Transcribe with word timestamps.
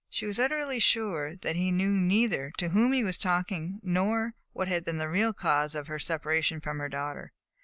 She 0.09 0.25
was 0.25 0.39
utterly 0.39 0.79
sure 0.79 1.35
that 1.35 1.55
he 1.55 1.71
knew 1.71 1.91
neither 1.91 2.51
to 2.57 2.69
whom 2.69 2.91
he 2.91 3.03
was 3.03 3.19
talking 3.19 3.79
nor 3.83 4.33
what 4.51 4.67
had 4.67 4.83
been 4.83 4.97
the 4.97 5.07
real 5.07 5.31
cause 5.31 5.75
of 5.75 5.85
her 5.89 5.99
separation 5.99 6.59
from 6.59 6.79
her 6.79 6.89
daughter. 6.89 7.33